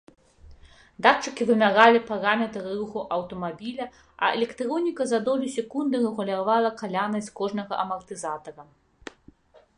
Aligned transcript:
Датчыкі 1.05 1.43
вымяралі 1.49 1.99
параметры 2.11 2.63
руху 2.79 3.03
аўтамабіля, 3.17 3.85
а 4.25 4.33
электроніка 4.39 5.03
за 5.13 5.19
долі 5.29 5.53
секунды 5.59 6.03
рэгулявала 6.09 6.75
калянасць 6.83 7.33
кожнага 7.43 7.73
амартызатара. 7.87 8.63